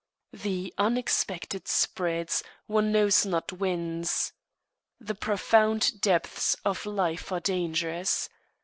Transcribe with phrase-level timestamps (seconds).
[0.33, 4.33] The unexpected spreads, one knows not whence.
[4.99, 8.27] The profound depths of life are dangerous.